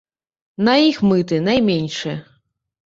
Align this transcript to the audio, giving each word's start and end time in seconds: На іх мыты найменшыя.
На 0.69 0.73
іх 0.89 0.97
мыты 1.11 1.41
найменшыя. 1.51 2.19